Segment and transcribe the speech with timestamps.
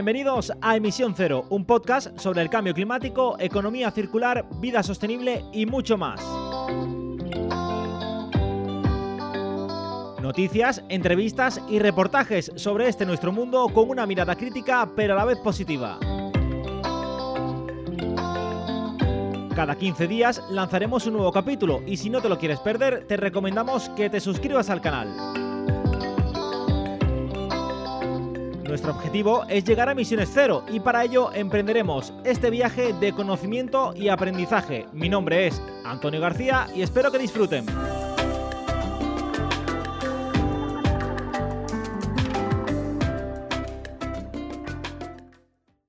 [0.00, 5.66] Bienvenidos a Emisión Cero, un podcast sobre el cambio climático, economía circular, vida sostenible y
[5.66, 6.22] mucho más.
[10.22, 15.26] Noticias, entrevistas y reportajes sobre este nuestro mundo con una mirada crítica pero a la
[15.26, 15.98] vez positiva.
[19.54, 23.18] Cada 15 días lanzaremos un nuevo capítulo y si no te lo quieres perder, te
[23.18, 25.39] recomendamos que te suscribas al canal.
[28.70, 33.92] Nuestro objetivo es llegar a Misiones Cero y para ello emprenderemos este viaje de conocimiento
[33.96, 34.86] y aprendizaje.
[34.92, 37.66] Mi nombre es Antonio García y espero que disfruten.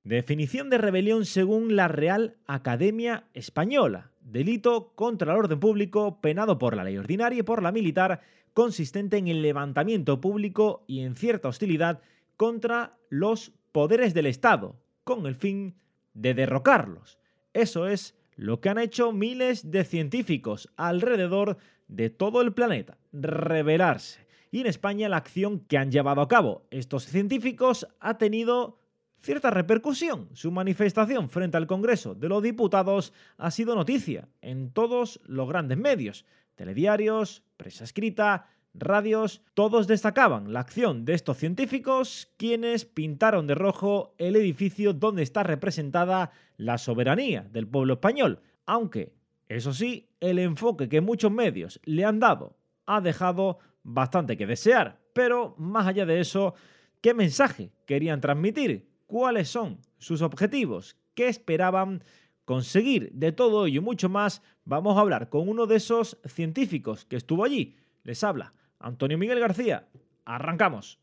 [0.03, 4.09] Definición de rebelión según la Real Academia Española.
[4.21, 8.21] Delito contra el orden público penado por la ley ordinaria y por la militar
[8.55, 12.01] consistente en el levantamiento público y en cierta hostilidad
[12.41, 15.75] contra los poderes del Estado, con el fin
[16.15, 17.19] de derrocarlos.
[17.53, 24.25] Eso es lo que han hecho miles de científicos alrededor de todo el planeta, rebelarse.
[24.49, 28.79] Y en España la acción que han llevado a cabo estos científicos ha tenido
[29.19, 30.27] cierta repercusión.
[30.33, 35.77] Su manifestación frente al Congreso de los Diputados ha sido noticia en todos los grandes
[35.77, 36.25] medios,
[36.55, 44.15] telediarios, prensa escrita, radios, todos destacaban la acción de estos científicos, quienes pintaron de rojo
[44.17, 49.13] el edificio donde está representada la soberanía del pueblo español, aunque,
[49.49, 52.55] eso sí, el enfoque que muchos medios le han dado
[52.85, 54.99] ha dejado bastante que desear.
[55.13, 56.53] Pero más allá de eso,
[57.01, 58.87] ¿qué mensaje querían transmitir?
[59.07, 60.95] ¿Cuáles son sus objetivos?
[61.13, 62.03] ¿Qué esperaban
[62.45, 63.11] conseguir?
[63.13, 67.43] De todo y mucho más, vamos a hablar con uno de esos científicos que estuvo
[67.43, 67.75] allí.
[68.03, 69.87] Les habla Antonio Miguel García.
[70.25, 71.00] Arrancamos.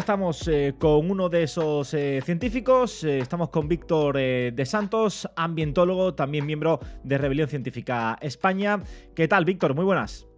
[0.00, 6.14] Estamos eh, con uno de esos eh, científicos, eh, estamos con Víctor de Santos, ambientólogo,
[6.14, 8.82] también miembro de Rebelión Científica España.
[9.14, 9.74] ¿Qué tal, Víctor?
[9.74, 10.29] Muy buenas.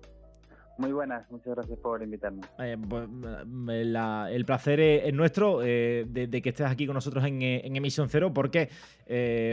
[0.82, 2.40] Muy buenas, muchas gracias por invitarme.
[2.58, 3.08] Eh, pues,
[3.68, 8.34] el placer es, nuestro eh, de, que estés aquí con nosotros en, eh, Emisión Cero,
[8.34, 8.68] porque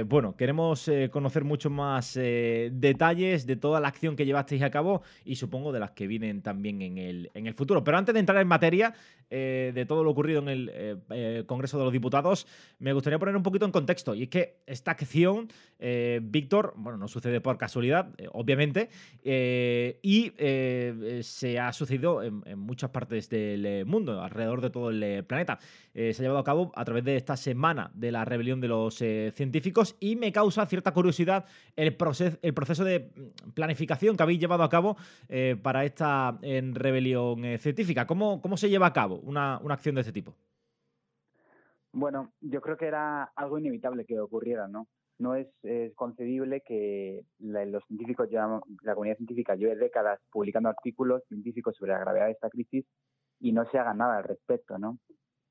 [0.08, 5.36] bueno, queremos conocer mucho más detalles de toda la acción que llevasteis a cabo y
[5.36, 7.84] supongo de las que vienen también en el, en el futuro.
[7.84, 8.94] Pero antes de entrar en materia
[9.30, 12.48] de todo lo ocurrido en el Congreso de los Diputados,
[12.80, 14.16] me gustaría poner un poquito en contexto.
[14.16, 15.50] Y es que esta acción,
[16.22, 18.90] Víctor, bueno, no sucede por casualidad, obviamente,
[19.22, 20.32] y
[21.24, 25.60] se ha sucedido en, muchas partes del eh, mundo, alrededor de todo el eh, planeta.
[25.94, 28.68] Eh, se ha llevado a cabo a través de esta semana de la rebelión de
[28.68, 31.96] los científicos y me causa cierta curiosidad el,
[32.42, 33.12] el proceso de
[33.54, 34.98] planificación que habéis llevado a cabo
[35.62, 38.06] para esta rebelión científica.
[38.06, 40.36] ¿Cómo, ¿Cómo, se lleva a cabo una, una acción de este tipo?
[41.92, 44.88] Bueno, yo creo que era algo inevitable que ocurriera, ¿no?
[45.20, 45.48] No es,
[45.96, 52.26] concebible que los científicos, la comunidad científica lleve décadas publicando artículos científicos sobre la gravedad
[52.26, 52.86] de esta crisis
[53.40, 54.98] y no se haga nada al respecto, ¿no?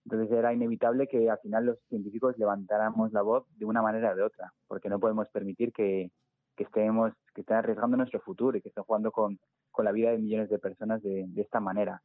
[0.04, 4.16] Entonces era inevitable que al final los científicos levantáramos la voz de una manera o
[4.16, 6.10] de otra, porque no podemos permitir que,
[6.56, 9.38] estemos, que estén arriesgando nuestro futuro y que estén jugando con,
[9.78, 12.02] la vida de millones de personas de, esta manera.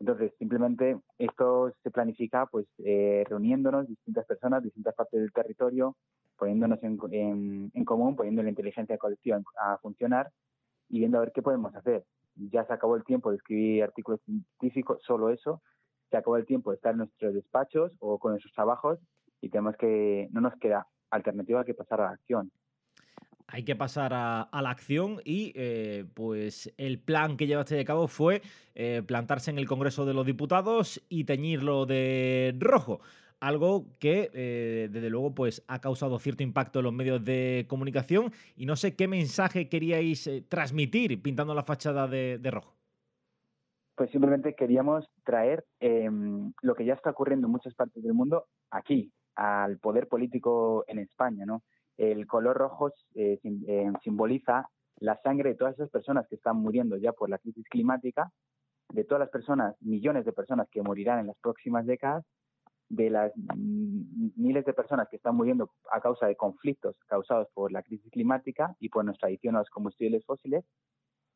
[0.00, 5.96] Entonces, simplemente esto se planifica pues eh, reuniéndonos distintas personas, distintas partes del territorio,
[6.36, 10.30] poniéndonos en, en, común, poniendo la inteligencia colectiva a funcionar
[10.88, 12.04] y viendo a ver qué podemos hacer.
[12.36, 15.62] Ya se acabó el tiempo de escribir artículos científicos, solo eso.
[16.10, 19.00] Se acabó el tiempo de estar en nuestros despachos o con nuestros trabajos
[19.40, 22.52] y tenemos que, no nos queda alternativa que pasar a la acción.
[23.50, 28.06] Hay que pasar a, la acción y eh, pues el plan que llevaste a cabo
[28.06, 28.42] fue
[28.74, 33.00] eh, plantarse en el Congreso de los Diputados y teñirlo de rojo
[33.40, 38.32] algo que eh, desde luego pues ha causado cierto impacto en los medios de comunicación
[38.54, 42.74] y no sé qué mensaje queríais transmitir pintando la fachada de, rojo.
[43.94, 48.46] Pues simplemente queríamos traer em, lo que ya está ocurriendo en muchas partes del mundo
[48.70, 51.62] aquí, al poder político en España, ¿no?
[51.98, 53.40] El color rojo eh,
[54.02, 58.32] simboliza la sangre de todas esas personas que están muriendo ya por la crisis climática,
[58.90, 62.24] de todas las personas, millones de personas que morirán en las próximas décadas,
[62.88, 67.82] de las miles de personas que están muriendo a causa de conflictos causados por la
[67.82, 70.64] crisis climática y por nuestra adicción a los combustibles fósiles,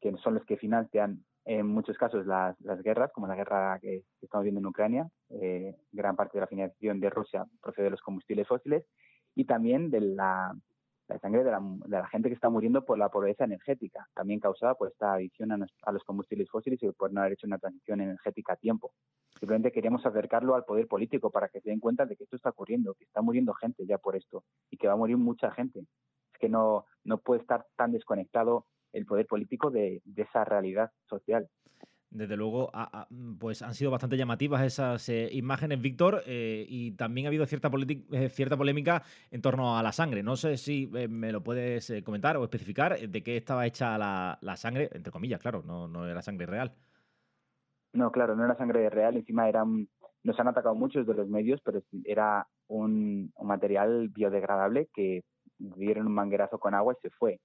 [0.01, 4.45] que son los que financian en muchos casos las, guerras, como la guerra que, estamos
[4.45, 5.09] viendo en Ucrania.
[5.29, 8.85] Eh, gran parte de la financiación de Rusia procede de los combustibles fósiles
[9.35, 10.55] y también de la,
[11.21, 15.15] sangre de la, gente que está muriendo por la pobreza energética, también causada por esta
[15.15, 18.93] adicción a, los combustibles fósiles y por no haber hecho una transición energética a tiempo.
[19.39, 22.51] Simplemente queríamos acercarlo al poder político para que se den cuenta de que esto está
[22.51, 25.81] ocurriendo, que está muriendo gente ya por esto y que va a morir mucha gente.
[25.81, 31.49] Es que no, no puede estar tan desconectado el poder político de, esa realidad social.
[32.13, 32.71] Desde luego,
[33.39, 37.71] pues han sido bastante llamativas esas eh, imágenes, Víctor, eh, y también ha habido cierta,
[38.13, 40.23] eh, cierta polémica en torno a la sangre.
[40.23, 44.91] No sé si me lo puedes comentar o especificar de qué estaba hecha la, sangre,
[44.93, 46.75] entre comillas, claro, no, no era sangre real.
[47.95, 49.89] No, claro, no era sangre real, encima eran,
[50.23, 55.25] nos han atacado muchos de los medios, pero era un, un material biodegradable que
[55.59, 57.41] dieron un manguerazo con agua y se fue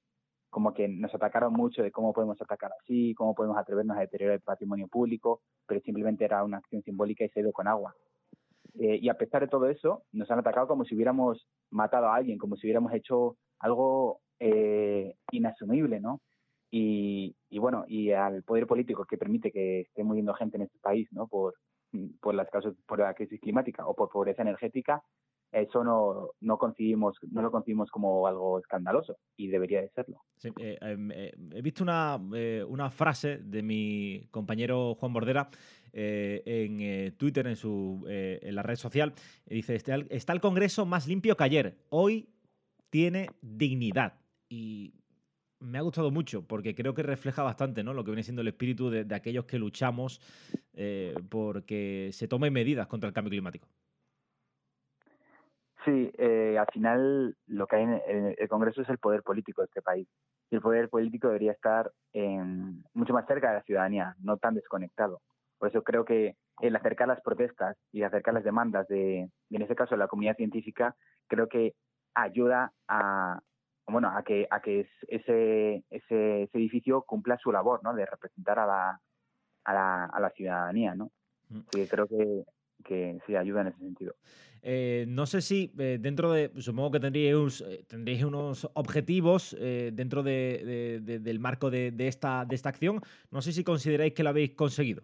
[0.49, 4.35] como que nos atacaron mucho de cómo podemos atacar así, cómo podemos atrevernos a deteriorar
[4.35, 7.93] el patrimonio público, pero simplemente era una acción simbólica y se dio con agua.
[8.79, 12.15] Eh, y a pesar de todo eso, nos han atacado como si hubiéramos matado a
[12.15, 16.21] alguien, como si hubiéramos hecho algo eh, inasumible, ¿no?
[16.69, 20.77] Y, y, bueno, y al poder político que permite que esté muriendo gente en este
[20.79, 21.27] país, ¿no?
[21.27, 21.55] Por,
[22.21, 25.01] por las causas, por la crisis climática o por pobreza energética,
[25.61, 30.21] eso no, no, no lo concibimos como algo escandaloso y debería de serlo.
[30.43, 35.49] Eh, em, eh, he visto una, eh, una, frase de mi compañero Juan Bordera
[35.93, 39.13] en Twitter, en, su, en la red social.
[39.45, 41.77] Dice, está está el Congreso más limpio que ayer.
[41.89, 42.29] Hoy
[42.91, 44.13] tiene dignidad.
[44.47, 44.93] Y
[45.59, 47.93] me ha gustado mucho porque creo que refleja bastante ¿no?
[47.93, 50.21] lo que viene siendo el espíritu de, de aquellos que luchamos
[51.29, 53.67] porque se tomen medidas contra el cambio climático.
[55.87, 59.67] Sí, eh, al final lo que hay en el Congreso es el poder político de
[59.67, 60.05] este país.
[60.51, 61.89] Y el poder político debería estar
[62.93, 65.21] mucho más cerca de la ciudadanía, no tan desconectado.
[65.57, 69.75] Por eso creo que el acercar las protestas y acercar las demandas de, en este
[69.75, 70.93] caso, la comunidad científica,
[71.27, 71.73] creo que
[72.15, 73.39] ayuda a,
[73.87, 77.93] bueno, a que, a que ese, ese, edificio cumpla su labor, ¿no?
[77.93, 79.01] De representar a la,
[79.63, 81.11] a la, a la ciudadanía, ¿no?
[81.49, 81.61] Mm.
[81.71, 82.43] Sí, creo que,
[82.83, 84.15] que sí ayuda en ese sentido.
[84.61, 90.23] Eh, no sé si eh, dentro de, supongo que tendríais, eh, tendréis unos objetivos dentro
[90.23, 93.01] del marco de, esta, de esta acción.
[93.31, 95.03] No sé si consideráis que lo habéis conseguido.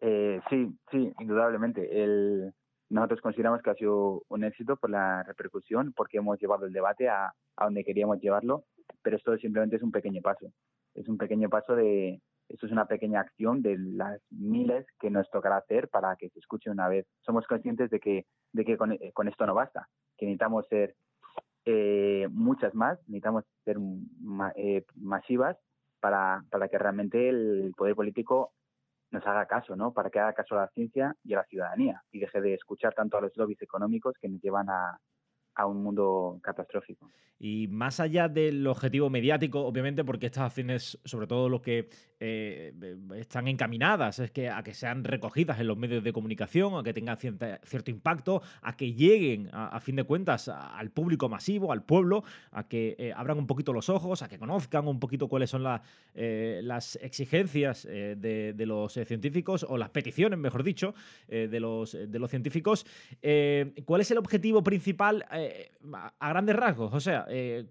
[0.00, 2.02] sí, sí, indudablemente.
[2.02, 2.52] El,
[2.88, 7.08] nosotros consideramos que ha sido un éxito por la repercusión, porque hemos llevado el debate
[7.08, 8.64] a, a donde queríamos llevarlo,
[9.02, 10.50] pero esto simplemente es un pequeño paso.
[10.94, 15.30] Es un pequeño paso de, esto es una pequeña acción de las miles que nos
[15.30, 17.06] tocará hacer para que se escuche una vez.
[17.20, 20.94] Somos conscientes de que, de que con, eh, esto no basta, que necesitamos ser
[21.64, 23.76] eh, muchas más, necesitamos ser
[24.56, 25.56] eh, masivas
[26.00, 28.52] para, para que realmente el poder político
[29.10, 29.92] nos haga caso, ¿no?
[29.92, 32.94] Para que haga caso a la ciencia y a la ciudadanía y deje de escuchar
[32.94, 34.98] tanto a los lobbies económicos que nos llevan a,
[35.58, 37.10] a un mundo catastrófico.
[37.40, 41.88] Y más allá del objetivo mediático, obviamente, porque estas acciones, sobre todo lo que
[42.18, 42.72] eh,
[43.14, 46.92] están encaminadas, es que a que sean recogidas en los medios de comunicación, a que
[46.92, 52.24] tengan cierto impacto, a que lleguen, a, fin de cuentas, al público masivo, al pueblo,
[52.50, 55.64] a que eh, abran un poquito los ojos, a que conozcan un poquito cuáles son
[56.14, 60.92] eh, las exigencias de, los científicos, o las peticiones, mejor dicho,
[61.28, 62.84] de, los, de los científicos.
[63.84, 65.24] ¿Cuál es el objetivo principal
[65.92, 66.92] a grandes rasgos?
[66.92, 67.66] O sea, eh,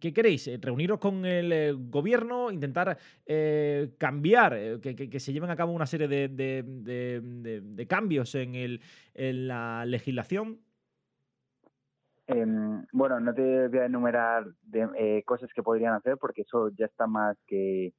[0.00, 0.46] ¿qué queréis?
[0.48, 2.50] Eh, ¿Reuniros con el eh, gobierno?
[2.50, 2.98] ¿Intentar
[3.98, 8.80] cambiar, que, se lleven a cabo una serie de, cambios en, el,
[9.14, 10.60] en la legislación?
[12.28, 14.46] Em, bueno, no te voy a enumerar
[15.24, 17.92] cosas que podrían hacer porque eso ya está más que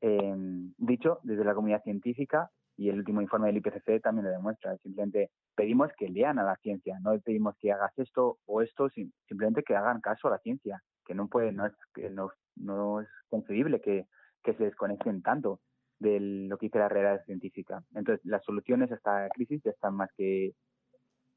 [0.00, 4.76] em, dicho desde la comunidad científica y el último informe del IPCC también lo demuestra.
[4.78, 9.62] Simplemente pedimos que lean a la ciencia, no pedimos que hagas esto o esto, simplemente
[9.62, 13.08] que hagan caso a la ciencia, que no puede, no es, que no, no es
[13.28, 14.06] concebible que,
[14.42, 15.60] que se desconecten tanto
[15.98, 17.82] de lo que dice la realidad científica.
[17.94, 20.52] Entonces, las soluciones a esta crisis ya están más que,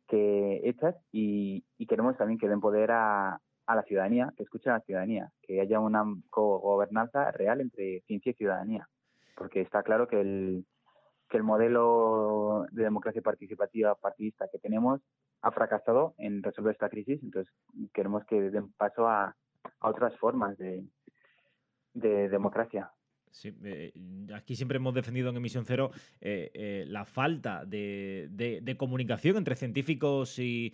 [0.08, 4.72] que hechas y, y queremos también que den poder a, a la ciudadanía, que escuchen
[4.72, 8.88] a la ciudadanía, que haya una gobernanza real entre ciencia y ciudadanía.
[9.36, 10.66] Porque está claro que el,
[11.30, 15.02] que el modelo de democracia participativa partidista que tenemos
[15.42, 17.54] ha fracasado en resolver esta crisis, entonces
[17.94, 19.36] queremos que den paso a,
[19.82, 20.86] otras formas de,
[21.94, 22.92] de democracia.
[23.36, 23.92] Sí, eh,
[24.34, 25.92] aquí siempre hemos defendido en Emisión Cero
[26.22, 30.74] eh, eh, la falta de, de, comunicación entre científicos y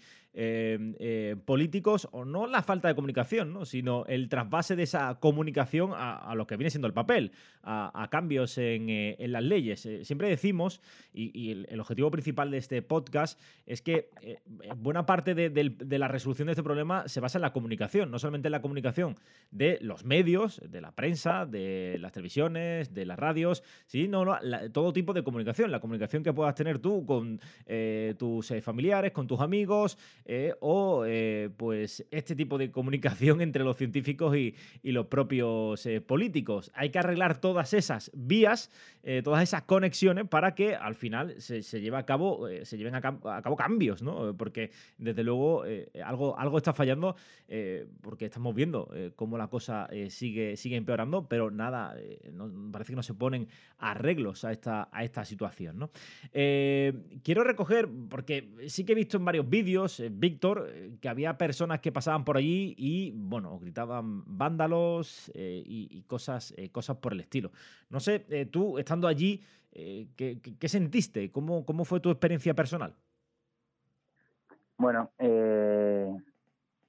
[1.46, 3.66] políticos, o no la falta de comunicación, ¿no?
[3.66, 7.32] sino el trasvase de esa comunicación a, lo que viene siendo el papel,
[7.64, 9.88] a, cambios en, en, las leyes.
[10.04, 10.82] siempre decimos,
[11.14, 14.10] y, el, objetivo principal de este podcast es que
[14.78, 18.48] buena parte de, la resolución de este problema se basa en la comunicación, no solamente
[18.48, 19.18] en la comunicación
[19.52, 24.08] de los medios, de la prensa, de las televisiones, de las radios, ¿sí?
[24.08, 24.26] No,
[24.72, 29.12] todo tipo de comunicación, la comunicación que puedas tener tú con eh, tus eh, familiares,
[29.12, 31.06] con tus amigos, eh, o
[31.58, 36.72] pues este tipo de comunicación entre los científicos y, los propios políticos.
[36.76, 38.70] Hay que arreglar todas esas vías,
[39.24, 43.56] todas esas conexiones para que al final se, lleve a cabo, se lleven a, cabo
[43.56, 44.36] cambios, ¿no?
[44.36, 45.64] Porque desde luego
[46.04, 47.16] algo, algo está fallando
[48.02, 51.96] porque estamos viendo cómo la cosa sigue, sigue empeorando, pero nada,
[52.72, 53.48] parece que no se ponen
[53.78, 55.80] arreglos a esta, a esta situación.
[55.80, 55.90] ¿no?
[56.34, 61.10] Eh, quiero recoger, porque sí que he visto en varios vídeos, eh, Víctor, eh, que
[61.10, 67.22] había personas que pasaban por allí y, bueno, gritaban vándalos y, cosas, cosas por el
[67.22, 67.52] estilo.
[67.90, 68.20] No sé,
[68.52, 69.42] tú estando allí,
[69.72, 71.32] ¿qué, sentiste?
[71.32, 72.96] ¿Cómo, ¿Cómo fue tu experiencia personal?
[74.78, 75.12] Bueno,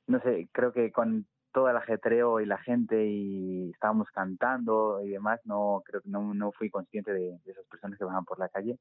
[0.06, 5.10] no sé, creo que con todo el ajetreo y la gente y estábamos cantando y
[5.10, 8.78] demás, no creo que no, fui consciente de, esas personas que van por la calle.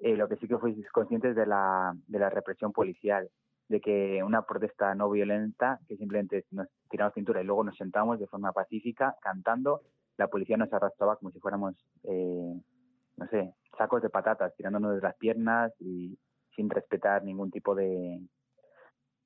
[0.00, 1.94] Eh, lo que sí que fui consciente es de la
[2.30, 3.28] represión policial,
[3.68, 8.18] de que una protesta no violenta, que simplemente nos tiramos cintura y luego nos sentamos
[8.18, 9.82] de forma pacífica cantando,
[10.16, 12.60] la policía nos arrastraba como si fuéramos, eh,
[13.16, 16.18] no sé, sacos de patatas, tirándonos de las piernas y
[16.56, 18.20] sin respetar ningún tipo de,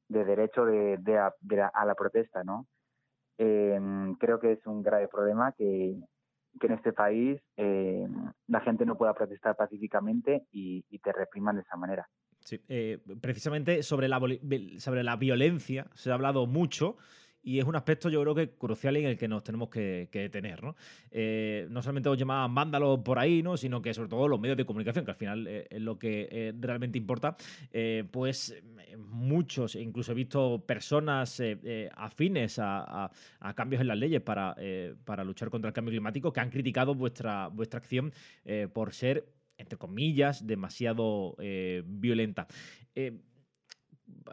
[0.08, 2.66] de derecho de, de, a, la protesta, ¿no?
[3.38, 5.96] Em, creo que es un grave problema que,
[6.60, 8.06] que en este país eh,
[8.48, 12.06] la gente no pueda protestar pacíficamente y te repriman de esa manera.
[12.52, 14.20] Sí, eh, precisamente sobre la,
[14.76, 16.98] sobre la violencia se ha hablado mucho
[17.42, 20.62] y es un aspecto yo creo que crucial en el que nos tenemos que, detener.
[20.62, 20.76] ¿no?
[21.10, 23.56] Eh, no solamente os llamaban vándalos por ahí, ¿no?
[23.56, 26.54] sino que sobre todo los medios de comunicación, que al final eh, es lo que
[26.60, 27.38] realmente importa,
[28.10, 28.54] pues
[28.98, 31.42] muchos, incluso he visto personas
[31.96, 33.10] afines a,
[33.56, 34.54] cambios en las leyes para,
[35.06, 38.12] para luchar contra el cambio climático que han criticado vuestra, vuestra acción
[38.74, 39.24] por ser
[39.62, 41.36] entre comillas, demasiado
[41.86, 42.46] violenta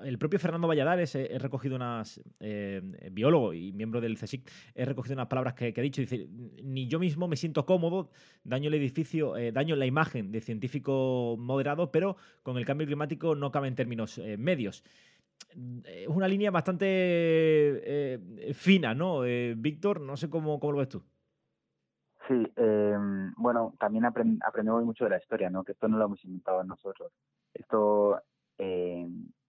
[0.04, 2.82] el propio Fernando Valladares, he, recogido unas, eh,
[3.12, 6.28] biólogo y miembro del CSIC, he recogido unas palabras que, ha dicho, dice,
[6.64, 8.12] ni yo mismo me siento cómodo,
[8.44, 13.36] daño el edificio, eh, daño la imagen de científico moderado, pero con el cambio climático
[13.36, 14.84] no cabe en términos eh, medios.
[15.86, 18.20] Es una línea bastante
[18.54, 19.22] fina, ¿no?
[19.56, 21.04] Víctor, no sé cómo, cómo lo ves tú.
[22.30, 25.64] Sí, em, bueno, también aprendemos mucho de la historia, ¿no?
[25.64, 27.12] Que esto no lo hemos inventado nosotros.
[27.56, 28.22] Esto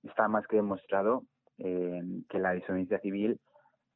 [0.02, 1.24] está más que demostrado
[1.58, 3.38] eh, que la desobediencia civil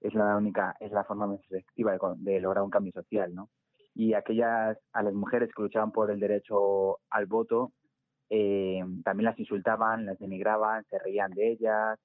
[0.02, 3.48] es la única, es la forma más efectiva de, lograr un cambio social, ¿no?
[3.94, 7.72] Y aquellas, a las mujeres que luchaban por el derecho al voto,
[8.28, 11.98] eh, también las insultaban, las denigraban, se reían de ellas,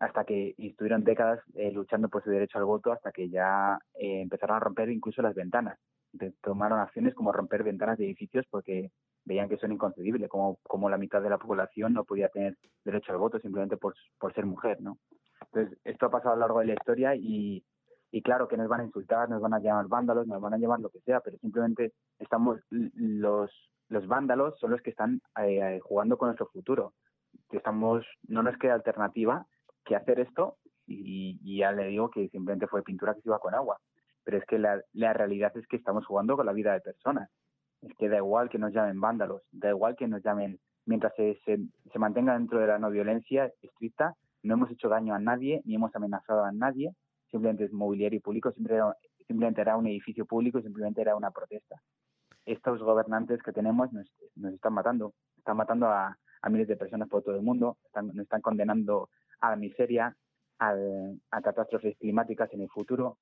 [0.00, 4.56] hasta que estuvieron décadas eh, luchando por su derecho al voto, hasta que ya empezaron
[4.56, 5.78] a romper incluso las ventanas.
[6.42, 8.90] Tomaron acciones como romper ventanas de edificios porque
[9.24, 12.56] veían que eso era inconcebible, como, como la mitad de la población no podía tener
[12.84, 14.98] derecho al voto simplemente por, por ser mujer, ¿no?
[15.40, 17.64] Entonces, esto ha pasado a lo largo de la historia y,
[18.10, 20.58] y claro que nos van a insultar, nos van a llamar vándalos, nos van a
[20.58, 23.50] llamar lo que sea, pero simplemente estamos, los,
[23.88, 26.94] los vándalos son los que están eh, jugando con nuestro futuro.
[27.50, 29.46] Estamos, no nos queda alternativa
[29.84, 30.56] que hacer esto
[30.86, 33.78] y, y, ya le digo que simplemente fue pintura que se iba con agua.
[34.24, 37.30] Pero es que la, la realidad es que estamos jugando con la vida de personas
[37.84, 41.38] es que da igual que nos llamen vándalos, da igual que nos llamen, mientras se,
[41.44, 45.74] se, mantenga dentro de la no violencia estricta, no hemos hecho daño a nadie, ni
[45.74, 46.92] hemos amenazado a nadie,
[47.30, 51.80] simplemente es mobiliario público, simplemente era un edificio público, simplemente era una protesta.
[52.44, 54.06] Estos gobernantes que tenemos nos,
[54.54, 56.16] están matando, están matando a,
[56.50, 59.08] miles de personas por todo el mundo, nos están condenando
[59.40, 60.14] a la miseria,
[60.58, 63.16] a catástrofes climáticas en el futuro.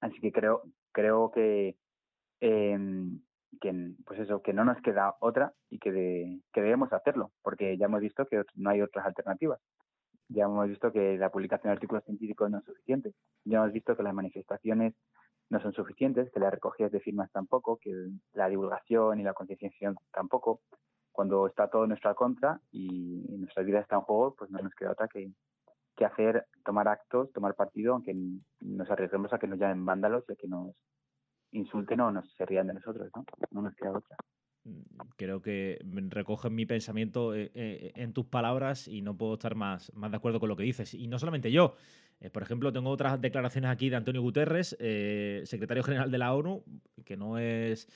[0.00, 0.62] Así que creo,
[0.92, 1.76] creo que
[3.60, 7.86] que pues eso que no nos queda otra y que, que debemos hacerlo porque ya
[7.86, 9.60] hemos visto que no hay otras alternativas.
[10.28, 13.14] Ya hemos visto que la publicación de artículos científicos no es suficiente.
[13.44, 14.94] Ya hemos visto que las manifestaciones
[15.48, 17.90] no son suficientes que las recogidas de firmas tampoco que
[18.34, 20.60] la divulgación y la concienciación tampoco.
[21.10, 24.74] Cuando está todo en nuestra contra y nuestra vida está en juego pues no nos
[24.74, 25.32] queda otra que,
[25.98, 28.14] que hacer tomar actos tomar partido aunque
[28.60, 30.74] nos arriesguemos a que nos llamen vándalos y a que nos
[31.52, 33.24] insulten o nos se rían de nosotros, ¿no?
[33.50, 34.16] No nos queda otra
[34.64, 35.78] mm, creo que
[36.08, 40.16] recogen mi pensamiento eh, eh, en tus palabras y no puedo estar más, más de
[40.16, 40.94] acuerdo con lo que dices.
[40.94, 41.74] Y no solamente yo.
[42.20, 44.70] Eh, por ejemplo, tengo otras declaraciones aquí de Antonio Guterres,
[45.44, 46.64] secretario general de la ONU,
[47.04, 47.88] que no es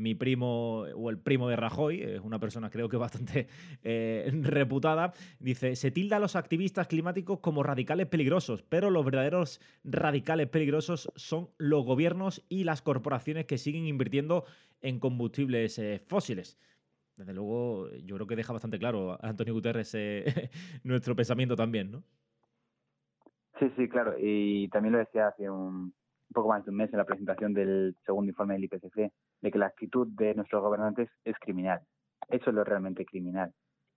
[0.00, 3.48] mi primo o el primo de Rajoy, es una persona creo que bastante
[3.82, 9.60] eh, reputada, dice, se tilda a los activistas climáticos como radicales peligrosos, pero los verdaderos
[9.84, 14.44] radicales peligrosos son los gobiernos y las corporaciones que siguen invirtiendo
[14.80, 16.58] en combustibles eh, fósiles.
[17.16, 20.50] Desde luego, yo creo que deja bastante claro Antonio Guterres eh,
[20.84, 22.02] nuestro pensamiento también, ¿no?
[23.58, 24.14] Sí, sí, claro.
[24.18, 25.92] Y también lo decía hace un,
[26.30, 29.50] un poco más de un mes en la presentación del segundo informe del IPCC, de
[29.50, 31.80] que la actitud de nuestros gobernantes es criminal.
[32.28, 33.52] Eso es lo realmente criminal.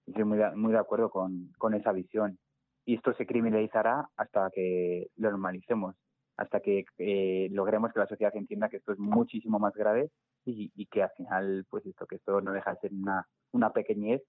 [0.07, 2.39] Estoy muy de, muy de acuerdo con, con esa visión.
[2.85, 5.95] Y esto se criminalizará hasta que lo normalicemos,
[6.35, 10.09] hasta que eh, logremos que la sociedad entienda que esto es muchísimo más grave
[10.43, 13.71] y, y, que al final, pues esto, que esto no deja de ser una, una
[13.71, 14.21] pequeñez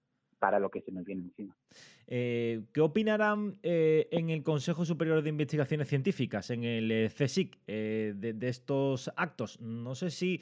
[0.45, 1.57] para lo que se nos viene encima.
[2.05, 7.65] Eh, ¿Qué opinarán eh, en el Consejo Superior de Investigaciones Científicas, en el eh, CSIC,
[7.65, 9.59] de, estos actos?
[9.59, 10.39] No sé si,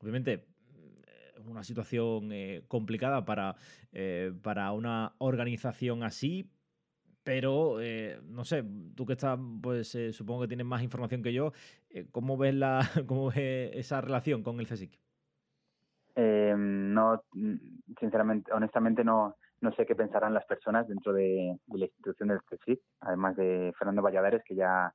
[0.00, 0.44] obviamente,
[1.46, 2.30] una situación
[2.68, 3.56] complicada para,
[4.42, 6.50] para una organización así,
[7.24, 7.78] pero
[8.24, 8.62] no sé,
[8.94, 11.54] tú que estás, pues supongo que tienes más información que yo,
[12.12, 15.07] ¿cómo ves, la, cómo ves esa relación con el CSIC?
[16.18, 17.22] No,
[17.98, 22.80] sinceramente, honestamente no, no sé qué pensarán las personas dentro de, la institución del CSIC,
[23.00, 24.92] además de Fernando Valladares, que ya,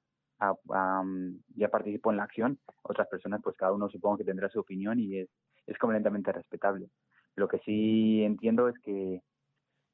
[1.56, 2.60] ya participó en la acción.
[2.82, 5.30] Otras personas, pues cada uno supongo que tendrá su opinión y es,
[5.68, 6.88] es completamente respetable.
[7.36, 9.22] Lo que sí entiendo es que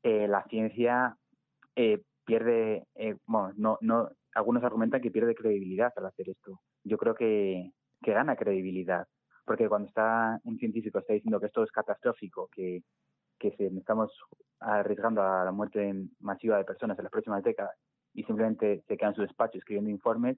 [0.04, 1.18] eh, la ciencia
[1.76, 6.60] eh, pierde, eh, bueno, no, no, algunos argumentan que pierde credibilidad al hacer esto.
[6.84, 9.08] Yo creo que, que gana credibilidad
[9.50, 12.84] porque cuando está un científico está diciendo que esto es catastrófico, que,
[13.40, 14.12] que estamos
[14.60, 17.76] arriesgando a la muerte masiva de personas en las próximas décadas
[18.14, 20.38] y simplemente se queda en su despacho escribiendo informes,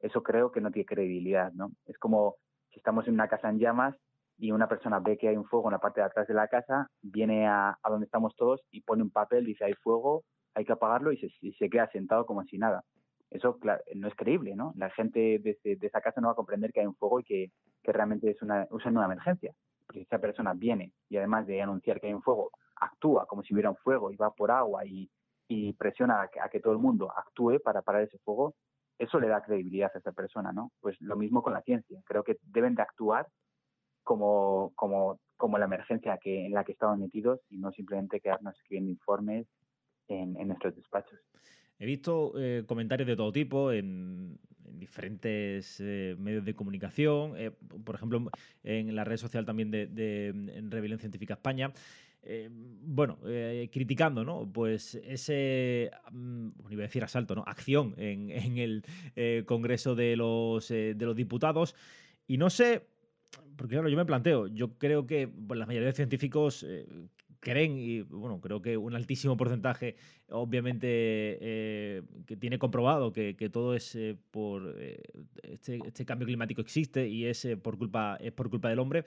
[0.00, 1.70] eso creo que no tiene credibilidad, ¿no?
[1.84, 2.36] Es como
[2.70, 3.94] si estamos en una casa en llamas
[4.38, 6.48] y una persona ve que hay un fuego en la parte de atrás de la
[6.48, 10.64] casa, viene a, a donde estamos todos y pone un papel, dice hay fuego, hay
[10.64, 12.84] que apagarlo y se, y se queda sentado como si nada
[13.30, 13.58] eso
[13.94, 14.72] no es creíble, ¿no?
[14.76, 17.50] La gente de, esa casa no va a comprender que hay un fuego y que,
[17.92, 19.52] realmente es una, una emergencia.
[19.86, 23.42] Porque si esa persona viene y además de anunciar que hay un fuego, actúa como
[23.42, 25.10] si hubiera un fuego y va por agua y,
[25.78, 28.56] presiona a que, todo el mundo actúe para parar ese fuego,
[28.98, 30.72] eso le da credibilidad a esa persona, ¿no?
[30.80, 32.00] Pues lo mismo con la ciencia.
[32.04, 33.28] Creo que deben de actuar
[34.02, 38.56] como, como, como la emergencia que, en la que estaban metidos y no simplemente quedarnos
[38.56, 39.46] escribiendo informes
[40.08, 41.20] en, en nuestros despachos.
[41.78, 44.38] He visto eh, comentarios de todo tipo en,
[44.78, 47.50] diferentes eh, medios de comunicación, eh,
[47.84, 48.30] por ejemplo,
[48.62, 51.72] en la red social también de, de Científica España.
[52.82, 53.18] bueno,
[53.72, 54.50] criticando, ¿no?
[54.52, 57.44] Pues ese, um, iba a decir asalto, ¿no?
[57.46, 61.74] Acción en, el Congreso de los, de los Diputados.
[62.26, 62.82] Y no sé,
[63.56, 66.66] porque claro, yo me planteo, yo creo que pues, la mayoría de científicos
[67.46, 69.94] creen, y bueno, creo que un altísimo porcentaje,
[70.30, 75.00] obviamente, eh, que tiene comprobado que, todo es eh, por eh,
[75.44, 79.04] este, este, cambio climático existe y es por culpa, es por culpa del hombre.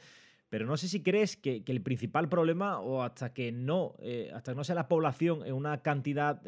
[0.47, 3.95] Pero no sé si crees que, el principal problema, o hasta que no,
[4.33, 6.41] hasta que no sea la población en una cantidad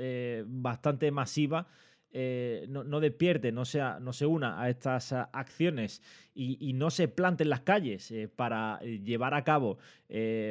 [0.47, 1.67] bastante masiva,
[2.13, 6.01] eh, no, despierte, no, se una a estas acciones
[6.33, 9.77] y, no se plante en las calles eh, para eh, llevar a cabo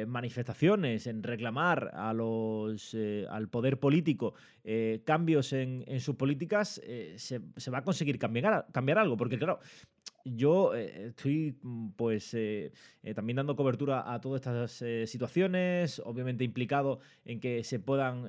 [0.07, 2.97] manifestaciones, en reclamar a los,
[3.29, 4.33] al poder político
[5.05, 6.81] cambios en, sus políticas,
[7.15, 8.65] se, va a conseguir cambiar,
[8.97, 9.17] algo.
[9.17, 9.59] Porque claro,
[10.25, 11.59] yo estoy
[11.95, 12.35] pues
[13.13, 18.27] también dando cobertura a todas estas situaciones, obviamente implicado en que se puedan,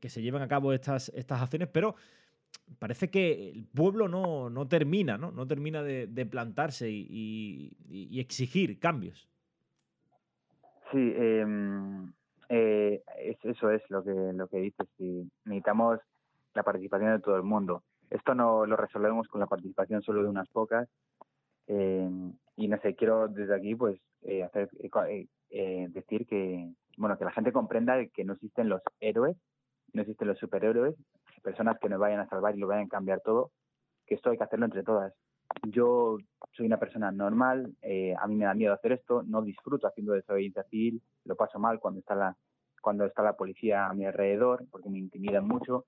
[0.00, 1.94] que se lleven a cabo estas, estas acciones, pero
[2.78, 5.30] parece que el pueblo no, no termina, ¿no?
[5.30, 9.28] No termina de, plantarse y, exigir cambios.
[10.92, 12.12] Sí, em,
[12.48, 13.02] eh,
[13.42, 14.88] eso es lo que, lo que dices.
[15.44, 16.00] necesitamos
[16.54, 17.82] la participación de todo el mundo.
[18.10, 20.88] Esto no lo resolvemos con la participación solo de unas pocas.
[21.66, 24.68] Em, y no sé, quiero desde aquí pues eh, hacer,
[25.50, 29.36] eh, decir que bueno que la gente comprenda que no existen los héroes,
[29.92, 30.94] no existen los superhéroes,
[31.42, 33.52] personas que nos vayan a salvar y lo vayan a cambiar todo,
[34.06, 35.14] que esto hay que hacerlo entre todas.
[35.68, 36.18] Yo
[36.52, 40.12] soy una persona normal, eh, a mí me da miedo hacer esto, no disfruto haciendo
[40.12, 42.36] desobediencia civil, lo paso mal cuando está la
[42.80, 45.84] cuando está la policía a mi alrededor, porque me intimidan mucho,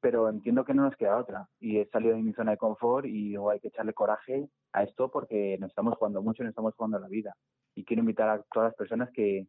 [0.00, 1.48] pero entiendo que no nos queda otra.
[1.60, 4.82] Y he salido de mi zona de confort y digo, hay que echarle coraje a
[4.82, 7.34] esto porque nos estamos jugando mucho nos estamos jugando la vida.
[7.74, 9.46] Y quiero invitar a todas las personas que,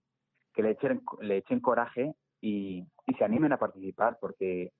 [0.54, 4.72] que le, echen, le echen coraje y, y se animen a participar, porque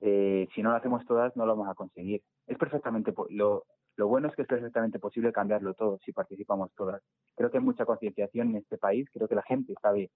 [0.00, 2.22] eh, si no lo hacemos todas no lo vamos a conseguir.
[2.46, 3.64] Es perfectamente lo,
[3.96, 7.02] lo bueno es que es perfectamente posible cambiarlo todo si participamos todas.
[7.36, 10.10] Creo que hay mucha concienciación en este país, creo que la gente sabe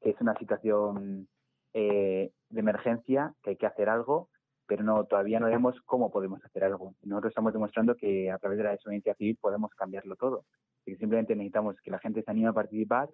[0.00, 1.28] que es una situación
[1.72, 4.28] eh, de emergencia, que hay que hacer algo,
[4.66, 6.94] pero no todavía no vemos cómo podemos hacer algo.
[7.02, 10.44] Nosotros estamos demostrando que a través de la desobediencia civil podemos cambiarlo todo.
[10.84, 13.08] simplemente necesitamos que la gente se anime a participar,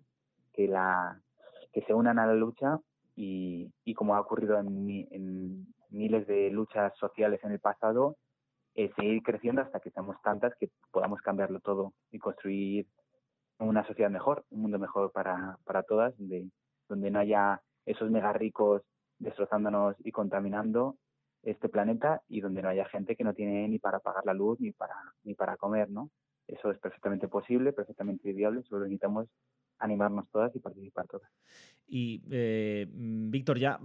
[0.53, 1.21] que la
[1.73, 2.81] que se unan a la lucha
[3.15, 5.67] y, y como ha ocurrido en, en
[6.09, 8.17] miles de luchas sociales en el pasado,
[8.75, 12.87] eh, seguir creciendo hasta que seamos tantas que podamos cambiarlo todo y construir
[13.59, 16.49] una sociedad mejor, un mundo mejor para, para todas, donde,
[16.89, 18.83] donde no haya esos mega ricos
[19.19, 20.97] destrozándonos y contaminando
[21.43, 24.59] este planeta y donde no haya gente que no tiene ni para pagar la luz
[24.61, 24.95] ni para
[25.25, 26.11] ni para comer, ¿no?
[26.47, 29.29] Eso es perfectamente posible, perfectamente viable, solo necesitamos
[29.79, 31.31] animarnos todas y participar todas.
[31.91, 33.81] Y eh, mm, Víctor, ya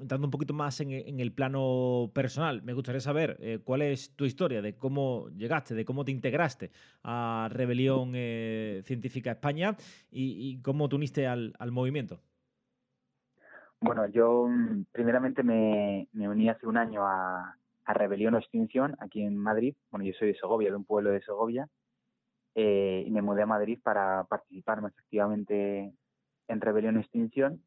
[0.00, 4.24] entrando un poquito más en, el plano personal, me gustaría saber eh, cuál es tu
[4.24, 6.70] historia de cómo llegaste, de cómo te integraste
[7.02, 9.76] a Rebelión eh, Científica España
[10.10, 12.20] y, cómo te uniste al, movimiento.
[13.80, 19.22] Bueno, yo mm, primeramente me, uní hace un año a, a Rebelión o Extinción aquí
[19.22, 19.74] en Madrid.
[19.90, 21.68] Bueno, yo soy de Segovia, de un pueblo de Segovia,
[22.54, 25.92] eh, y me mudé a Madrid para participar más activamente
[26.48, 27.62] en Rebelión Extinción.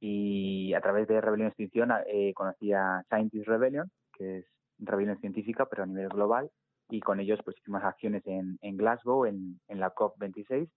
[0.00, 4.46] Y a través de Rebelión Extinción eh, conocí a Scientist Rebellion, que es
[4.78, 6.50] rebelión científica pero a nivel global.
[6.88, 10.68] Y con ellos pues hicimos acciones en, en Glasgow, en, en la COP26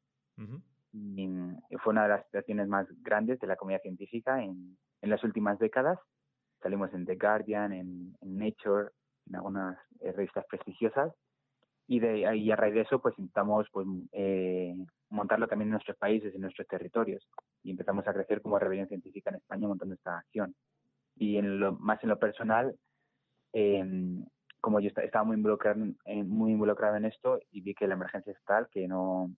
[0.93, 5.23] y, fue una de las situaciones más grandes de la comunidad científica en, en las
[5.23, 5.99] últimas décadas.
[6.61, 8.89] Salimos en The Guardian, en, en Nature,
[9.27, 11.13] en algunas eh, revistas prestigiosas
[11.93, 14.73] y, de, a raíz de eso pues intentamos pues eh,
[15.09, 17.27] montarlo también en nuestros países, en nuestros territorios
[17.61, 20.55] y empezamos a crecer como rebelión científica en España montando esta acción.
[21.15, 22.75] Y en lo, más en lo personal,
[23.53, 24.25] em,
[24.59, 28.33] como yo estaba muy involucrado, en, muy involucrado en esto y vi que la emergencia
[28.33, 29.31] es tal que no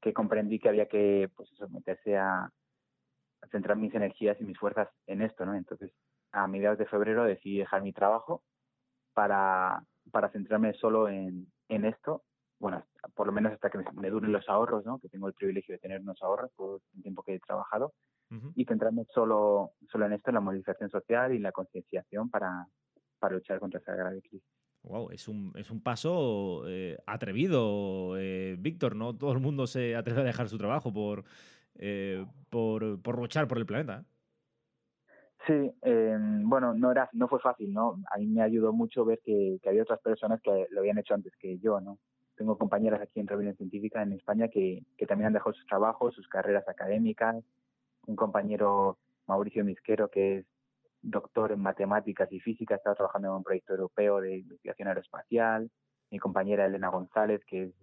[0.00, 4.58] que comprendí que había que pues eso, meterse a, a centrar mis energías y mis
[4.58, 5.54] fuerzas en esto, ¿no?
[5.54, 5.92] Entonces,
[6.32, 8.42] a mediados de febrero decidí dejar mi trabajo
[9.14, 12.22] para, para centrarme solo en, en esto,
[12.58, 14.98] bueno, por lo menos hasta que me, duren los ahorros, ¿no?
[14.98, 17.92] Que tengo el privilegio de tener unos ahorros por el tiempo que he trabajado
[18.56, 22.66] y centrarme solo, solo en esto, en la movilización social y la concienciación para,
[23.20, 24.42] para luchar contra esa grave crisis.
[24.82, 28.96] Wow, es un, es un paso eh, atrevido, eh, Víctor.
[28.96, 31.24] No todo el mundo se atreve a dejar su trabajo por,
[31.76, 34.04] eh, por, por luchar por el planeta.
[35.46, 35.52] Sí,
[35.82, 38.02] eh, bueno, no era, no fue fácil, ¿no?
[38.10, 41.32] A mí me ayudó mucho ver que, había otras personas que lo habían hecho antes
[41.36, 41.98] que yo, ¿no?
[42.36, 46.14] Tengo compañeras aquí en Rebelión Científica en España que, que también han dejado sus trabajos,
[46.14, 47.44] sus carreras académicas.
[48.06, 50.46] Un compañero, Mauricio Misquero, que es
[51.02, 55.70] doctor en matemáticas y física, está trabajando en un proyecto europeo de investigación aeroespacial.
[56.10, 57.74] Mi compañera Elena González, que es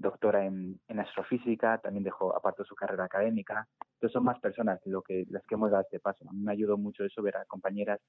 [0.00, 3.68] doctora en, en astrofísica, también dejó aparte su carrera académica.
[3.94, 6.24] Entonces son más personas lo que, las que hemos dado este paso.
[6.28, 8.00] A mí me ayudó mucho eso, ver a compañeras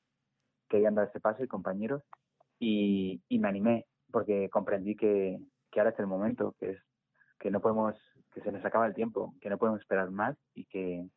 [0.69, 2.01] que habían dado este paso y compañeros.
[2.60, 5.38] Y, y me animé porque comprendí que,
[5.69, 6.80] que ahora es el momento, que es
[7.39, 7.95] que no podemos,
[8.34, 11.08] que se nos acaba el tiempo, que no podemos esperar más y que,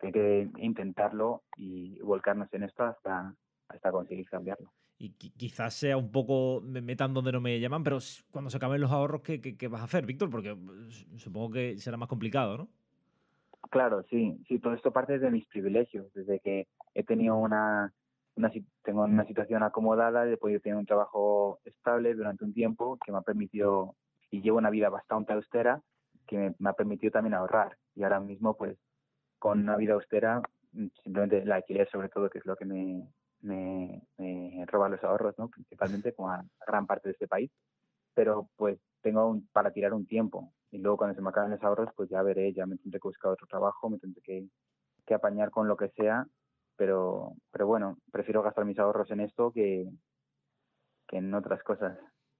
[0.00, 3.34] que hay que intentarlo y volcarnos en esto hasta,
[3.68, 7.98] hasta conseguir cambiarlo y quizás sea un poco, me metan donde no me llaman, pero
[8.30, 10.30] cuando se acaben los ahorros, ¿qué, qué, vas a hacer, Víctor?
[10.30, 10.56] Porque
[11.16, 12.68] supongo que será más complicado, ¿no?
[13.70, 17.92] Claro, sí, sí, todo esto parte de mis privilegios, desde que he tenido una,
[18.36, 18.52] una
[18.82, 23.18] tengo una situación acomodada, he podido tener un trabajo estable durante un tiempo que me
[23.18, 23.96] ha permitido,
[24.30, 25.82] y llevo una vida bastante austera,
[26.26, 27.76] que me, me ha permitido también ahorrar.
[27.96, 28.78] Y ahora mismo, pues,
[29.38, 30.40] con una vida austera,
[31.02, 33.08] simplemente la alquiler sobre todo, que es lo que me,
[33.44, 35.48] me, me los ahorros, ¿no?
[35.48, 37.50] principalmente como a gran parte de este país,
[38.14, 41.90] pero pues tengo para tirar un tiempo y luego cuando se me acaben los ahorros
[41.94, 44.48] pues ya veré, ya me tendré que buscar otro trabajo, me tendré que,
[45.06, 46.26] que apañar con lo que sea,
[46.76, 49.88] pero, pero bueno, prefiero gastar mis ahorros en esto que,
[51.06, 51.98] que en otras cosas.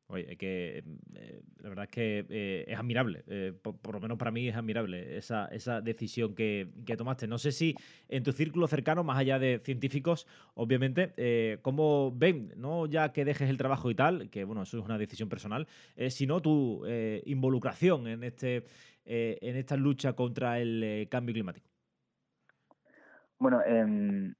[0.09, 4.31] Oye, que eh, la verdad es que eh, es admirable, eh, por, lo menos para
[4.31, 7.27] mí es admirable esa, esa decisión que, que, tomaste.
[7.27, 7.75] No sé si
[8.09, 13.49] en tu círculo cercano, más allá de científicos, obviamente, cómo ven, no ya que dejes
[13.49, 15.67] el trabajo y tal, que bueno, eso es una decisión personal,
[16.11, 16.85] sino tu
[17.25, 18.65] involucración en, este,
[19.07, 21.67] en esta lucha contra el cambio climático.
[23.39, 24.35] Bueno, em,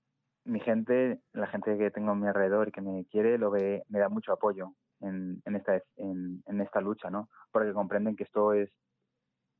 [0.45, 3.83] mi gente, la gente que tengo a mi alrededor y que me quiere, lo ve,
[3.89, 7.29] me da mucho apoyo en, esta, en, esta lucha, ¿no?
[7.53, 8.71] Porque comprenden que esto es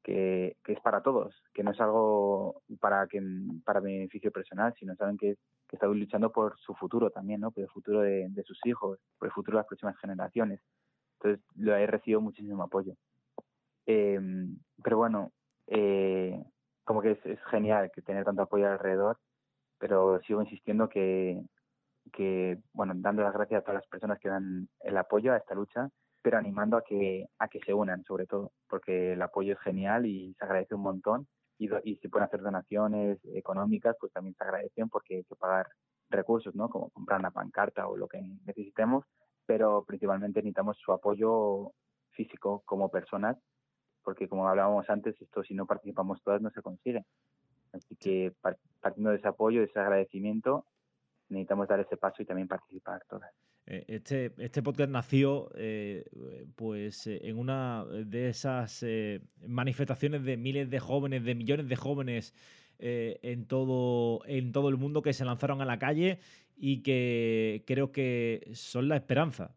[0.03, 3.23] que, es para todos, que no es algo para que
[3.65, 5.37] para beneficio personal, sino saben que,
[5.69, 7.51] que están luchando por su futuro también, ¿no?
[7.51, 10.61] Por el futuro de, sus hijos, por el futuro de las próximas generaciones.
[11.19, 12.95] Entonces, lo he recibido muchísimo apoyo.
[13.87, 14.21] Eh,
[14.83, 15.33] pero bueno,
[15.69, 16.43] eh,
[16.85, 19.19] como que es, es, genial que tener tanto apoyo alrededor,
[19.79, 21.43] pero sigo insistiendo que,
[22.13, 25.55] que, bueno, dando las gracias a todas las personas que dan el apoyo a esta
[25.55, 25.89] lucha,
[26.23, 30.07] pero animando a que, a que se unan, sobre todo, porque el apoyo es genial
[30.07, 31.27] y se agradece un montón.
[31.59, 35.69] Y, y si pueden hacer donaciones económicas, pues también se agradecen porque hay que pagar
[36.11, 36.69] recursos, ¿no?
[36.69, 39.05] Como comprar una pancarta o lo que necesitemos,
[39.47, 41.73] pero principalmente necesitamos su apoyo
[42.11, 43.37] físico como personas,
[44.03, 47.05] porque como hablábamos antes, esto si no participamos todas no se consigue.
[47.73, 48.33] Así que
[48.81, 50.65] partiendo de ese apoyo, de ese agradecimiento,
[51.35, 53.31] necesitamos dar ese paso y también participar todas.
[53.67, 56.05] Eh, este, este podcast nació eh,
[56.55, 58.85] pues eh, en una de esas
[59.47, 62.35] manifestaciones de miles de jóvenes, de millones de jóvenes
[62.79, 66.19] en, todo, en todo el mundo que se lanzaron a la calle
[66.57, 69.55] y que creo que son la esperanza.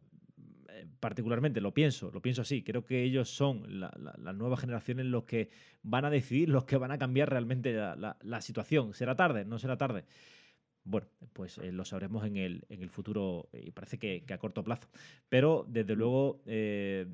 [1.00, 2.64] Particularmente, lo pienso, lo pienso así.
[2.64, 5.50] Creo que ellos son las nuevas generaciones los que
[5.84, 8.94] van a decidir, los que van a cambiar realmente la, la situación.
[8.94, 9.46] ¿Será tarde?
[9.46, 10.06] No será tarde.
[10.90, 14.64] Bueno, pues eh, lo sabremos en el, en el futuro y parece que, a corto
[14.64, 14.88] plazo.
[15.28, 17.06] Pero desde luego eh,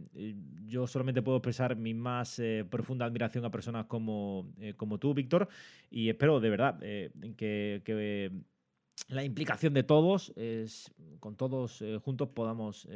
[0.68, 5.50] yo solamente puedo expresar mi más eh, profunda admiración a personas como, como tú, Víctor,
[5.90, 6.80] y espero de verdad
[7.36, 8.32] que,
[9.08, 12.88] la implicación de todos, es, con todos juntos podamos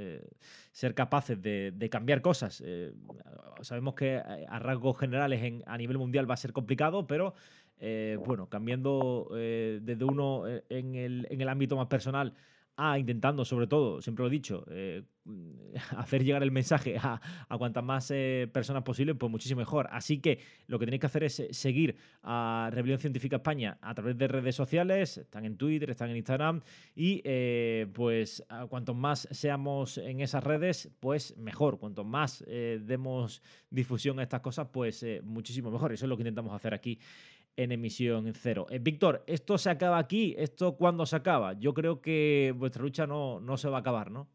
[0.71, 2.63] ser capaces de, cambiar cosas.
[3.61, 7.33] sabemos que a rasgos generales a nivel mundial va a ser complicado, pero
[7.79, 12.33] eh, bueno, cambiando eh, desde uno eh, en el, en el, ámbito más personal
[12.75, 14.63] a intentando, sobre todo, siempre lo he dicho,
[15.97, 18.13] hacer llegar el mensaje a, a cuantas más
[18.51, 19.87] personas posible, pues muchísimo mejor.
[19.91, 24.15] Así que lo que tenéis que hacer es seguir a Rebelión Científica España a través
[24.15, 26.61] de redes sociales, están en Twitter, están en Instagram,
[26.95, 27.23] y
[27.93, 31.79] pues a cuanto más seamos en esas redes, pues mejor.
[31.79, 35.93] Cuanto más demos difusión a estas cosas, pues muchísimo mejor.
[35.93, 36.99] Eso es lo que intentamos hacer aquí
[37.57, 38.67] en emisión cero.
[38.69, 40.35] Eh, Víctor, ¿esto se acaba aquí?
[40.37, 41.53] ¿Esto cuándo se acaba?
[41.53, 44.27] Yo creo que vuestra lucha no, no se va a acabar, ¿no?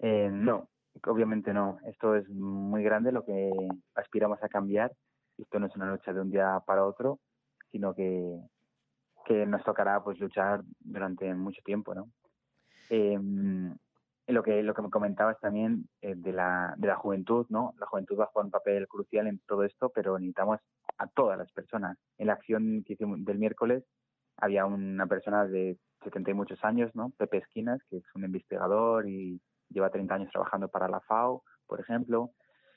[0.00, 0.68] Eh, no,
[1.06, 1.78] obviamente no.
[1.86, 3.50] Esto es muy grande lo que
[3.94, 4.92] aspiramos a cambiar.
[5.38, 7.20] Esto no es una lucha de un día para otro,
[7.70, 8.40] sino que,
[9.24, 12.10] que nos tocará pues luchar durante mucho tiempo, ¿no?
[12.90, 13.18] Eh,
[14.26, 17.86] lo que lo que me comentabas también eh, de la de la juventud no la
[17.86, 20.60] juventud va a jugar un papel crucial en todo esto pero necesitamos
[20.98, 21.98] a todas las personas.
[22.18, 23.84] En la acción del miércoles
[24.36, 29.08] había una persona de 70 y muchos años no Pepe Esquinas que es un investigador
[29.08, 32.30] y lleva 30 años trabajando para la FAO por ejemplo.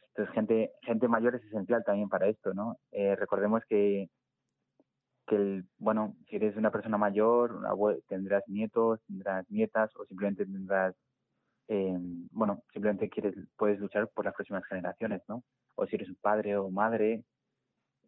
[0.09, 4.09] Entonces gente gente mayor es esencial también para esto no eh, recordemos que
[5.27, 7.59] que bueno si eres una persona mayor
[8.07, 10.95] tendrás nietos tendrás nietas o simplemente tendrás
[11.67, 11.97] eh,
[12.31, 15.43] bueno, simplemente quieres, puedes luchar por las próximas generaciones, ¿no?
[15.75, 17.23] O si eres un padre o madre,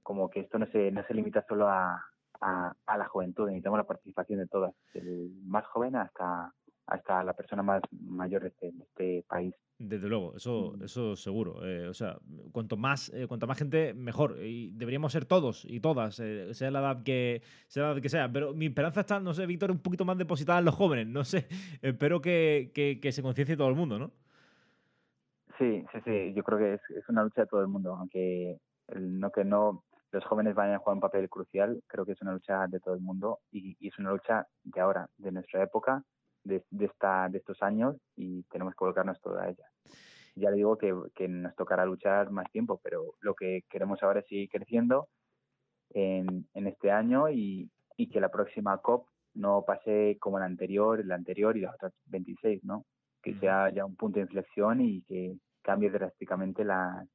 [0.10, 2.04] como que esto no se, no se limita solo a,
[2.42, 6.52] a, a la juventud, necesitamos la participación de todas, del más joven hasta,
[6.88, 9.54] hasta la persona más mayor de este, este país.
[9.78, 10.84] Desde luego, eso, mm.
[10.84, 11.64] eso seguro.
[11.64, 12.18] Eh, o sea,
[12.52, 14.44] cuanto más, eh, cuanto más gente, mejor.
[14.44, 18.10] Y deberíamos ser todos y todas, eh, sea la edad que sea la edad que
[18.10, 18.32] sea.
[18.32, 21.06] Pero mi esperanza está, no sé, Víctor, un poquito más depositada en los jóvenes.
[21.06, 21.46] No sé,
[21.84, 24.10] espero que, que, se conciencie todo el mundo, ¿no?
[25.60, 26.34] Sí, sí, sí.
[26.34, 28.58] Yo creo que es, es una lucha de todo el mundo, aunque
[28.96, 31.82] no que no los jóvenes vayan a jugar un papel crucial.
[31.88, 34.82] Creo que es una lucha de todo el mundo y, y es una lucha de
[34.82, 36.04] ahora, de nuestra época
[36.44, 39.66] de, esta, de estos años y tenemos que volcarnos toda ella.
[40.36, 44.22] Ya le digo que, que nos tocará luchar más tiempo, pero lo que queremos ahora
[44.22, 45.10] es seguir creciendo
[45.92, 51.06] en, en este año y, y que la próxima COP no pase como la anterior,
[51.06, 52.86] la anterior y las otras 26, ¿no?
[53.22, 57.06] Que sea ya un punto de inflexión y que cambie drásticamente la,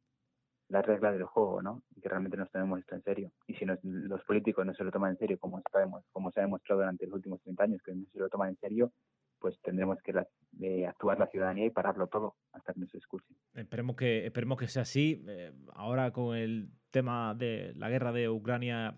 [0.68, 1.82] las reglas del juego, ¿no?
[2.00, 3.30] Que realmente nos tomemos esto en serio.
[3.46, 6.44] Y si los políticos no se lo toman en serio, como sabemos, como se ha
[6.44, 8.92] demostrado durante los últimos 30 años que no se lo toman en serio,
[9.38, 10.14] pues tendremos que
[10.62, 13.34] eh, actuar la ciudadanía y pararlo todo hasta que nos escuche.
[13.52, 15.22] Esperemos que, esperemos que sea así.
[15.28, 18.96] Eh, ahora con el tema de la guerra de Ucrania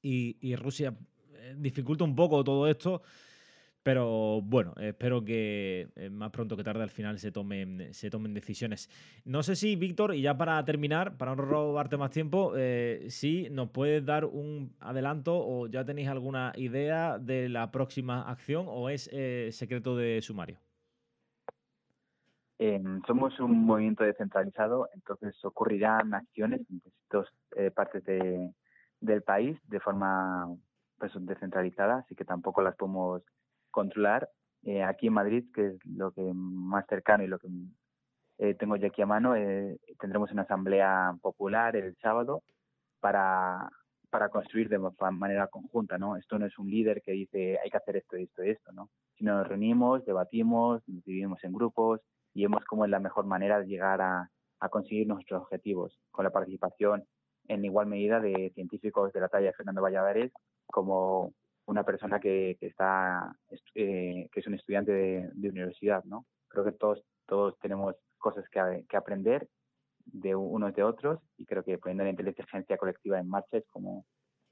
[0.00, 0.94] y, y Rusia,
[1.34, 3.02] eh, dificulta un poco todo esto.
[3.82, 8.32] Pero bueno, espero que eh, más pronto que tarde al final se tomen, se tomen
[8.32, 8.88] decisiones.
[9.24, 13.50] No sé si, Víctor, y ya para terminar, para no robarte más tiempo, eh, si
[13.50, 18.88] nos puedes dar un adelanto o ya tenéis alguna idea de la próxima acción o
[18.88, 20.58] es eh, secreto de sumario.
[22.64, 28.52] Em, somos un movimiento descentralizado, entonces ocurrirán acciones en distintas eh, partes de,
[29.00, 30.46] del país de forma
[30.96, 33.22] pues, descentralizada, así que tampoco las podemos
[33.72, 34.30] controlar.
[34.62, 37.48] Eh, aquí en Madrid, que es lo que más cercano y lo que
[38.38, 39.34] eh, tengo yo aquí a mano,
[39.98, 42.44] tendremos una asamblea popular el sábado
[43.00, 43.68] para,
[44.08, 44.78] para construir de
[45.10, 46.16] manera conjunta, ¿no?
[46.16, 48.88] Esto no es un líder que dice hay que hacer esto, esto esto, ¿no?
[49.16, 52.00] Sino nos reunimos, debatimos, nos dividimos en grupos,
[52.34, 54.28] y vemos cómo es la mejor manera de llegar a,
[54.70, 57.04] conseguir nuestros objetivos, con la participación
[57.48, 60.30] en igual medida de científicos de la talla de Fernando Valladares
[60.66, 61.32] como
[61.66, 63.34] una persona que, está
[63.74, 66.26] eh, que es un estudiante de, universidad, ¿no?
[66.48, 69.48] Creo que todos todos tenemos cosas que, que aprender
[70.04, 74.04] de unos de otros y creo que poniendo la inteligencia colectiva en marcha es como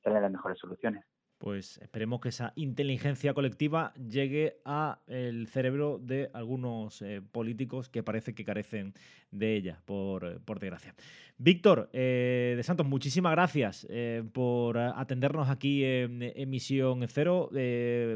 [0.03, 1.05] salen las mejores soluciones
[1.41, 8.03] pues esperemos que esa inteligencia colectiva llegue a el cerebro de algunos eh, políticos que
[8.03, 8.93] parece que carecen
[9.31, 10.95] de ella, por, eh, desgracia.
[11.39, 13.89] Víctor eh, de Santos, muchísimas gracias
[14.35, 17.49] por atendernos aquí en Emisión Cero.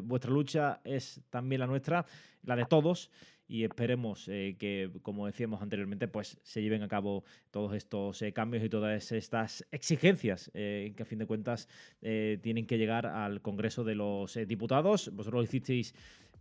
[0.03, 2.05] vuestra lucha es también la nuestra,
[2.43, 3.11] la de todos
[3.47, 8.33] y esperemos eh, que, como decíamos anteriormente, pues se lleven a cabo todos estos eh,
[8.33, 11.69] cambios y todas estas exigencias eh, que a fin de cuentas
[12.01, 15.11] tienen que llegar al Congreso de los Diputados.
[15.15, 15.95] Vosotros lo hicisteis,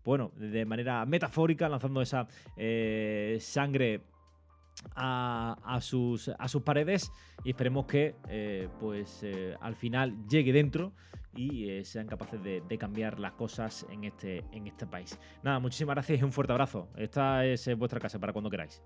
[0.03, 2.27] bueno, de manera metafórica, lanzando esa
[3.39, 4.01] sangre
[4.95, 7.11] a, sus, a sus paredes
[7.43, 8.15] y esperemos que
[8.79, 9.25] pues
[9.59, 10.93] al final llegue dentro
[11.35, 15.19] y eh, sean capaces de, cambiar las cosas en este, en este país.
[15.43, 16.89] Nada, muchísimas gracias y un fuerte abrazo.
[16.95, 18.83] Esta es eh, vuestra casa para cuando queráis.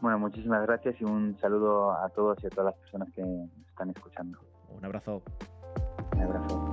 [0.00, 3.50] Bueno, muchísimas gracias y un saludo a todos y a todas las personas que nos
[3.68, 4.38] están escuchando.
[4.68, 5.22] Un abrazo.
[6.14, 6.69] Un abrazo.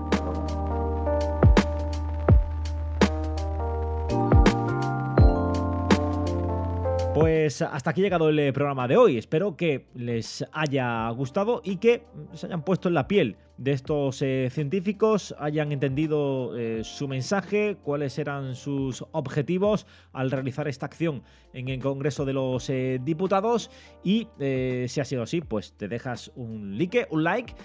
[7.20, 9.18] Pues hasta aquí ha llegado el eh, programa de hoy.
[9.18, 12.04] Espero que les haya gustado y que
[12.34, 17.78] se hayan puesto en la piel de estos eh, científicos hayan entendido eh, su mensaje,
[17.82, 23.72] cuáles eran sus objetivos al realizar esta acción en el Congreso de los eh, Diputados.
[24.04, 27.56] Y si ha sido así, pues te dejas un like, un like,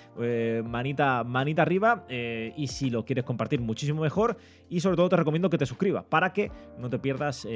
[0.65, 4.39] manita, manita arriba y si lo quieres compartir muchísimo mejor.
[4.69, 7.47] Y sobre todo te recomiendo que te suscribas para que no te pierdas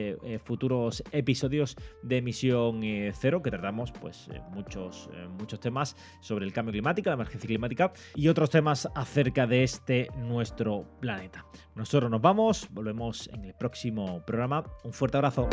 [0.45, 2.83] futuros episodios de Emisión
[3.15, 7.93] Cero que tratamos pues muchos, muchos temas sobre el cambio climático, la emergencia climática
[8.27, 11.47] y otros temas acerca de este nuestro planeta.
[11.77, 14.65] Nosotros nos vamos, volvemos en el próximo programa.
[14.83, 15.49] Un fuerte abrazo.